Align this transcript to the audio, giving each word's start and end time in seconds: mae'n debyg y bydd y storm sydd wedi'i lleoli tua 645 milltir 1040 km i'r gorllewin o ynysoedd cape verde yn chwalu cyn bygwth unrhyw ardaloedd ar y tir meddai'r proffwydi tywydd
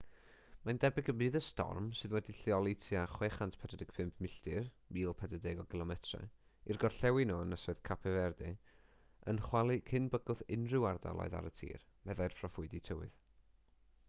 mae'n 0.67 0.77
debyg 0.83 1.09
y 1.11 1.13
bydd 1.17 1.35
y 1.39 1.41
storm 1.47 1.89
sydd 1.97 2.13
wedi'i 2.15 2.33
lleoli 2.37 2.71
tua 2.83 3.01
645 3.15 4.23
milltir 4.25 4.69
1040 4.99 5.67
km 5.73 5.93
i'r 6.75 6.81
gorllewin 6.85 7.33
o 7.37 7.39
ynysoedd 7.45 7.83
cape 7.91 8.13
verde 8.17 8.49
yn 9.33 9.41
chwalu 9.49 9.77
cyn 9.91 10.07
bygwth 10.17 10.45
unrhyw 10.57 10.87
ardaloedd 10.93 11.37
ar 11.43 11.51
y 11.51 11.53
tir 11.61 11.85
meddai'r 12.11 12.37
proffwydi 12.41 12.83
tywydd 12.89 13.21